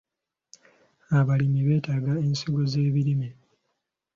[1.17, 3.29] Abalimi beetaaga ensigo z'ebirime.